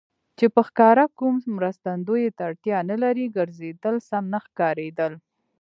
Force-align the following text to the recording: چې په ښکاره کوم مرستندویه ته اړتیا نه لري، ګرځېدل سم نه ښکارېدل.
چې 0.37 0.45
په 0.53 0.61
ښکاره 0.67 1.05
کوم 1.17 1.35
مرستندویه 1.57 2.29
ته 2.37 2.41
اړتیا 2.49 2.77
نه 2.91 2.95
لري، 3.03 3.25
ګرځېدل 3.37 3.95
سم 4.09 4.23
نه 4.33 4.39
ښکارېدل. 4.45 5.13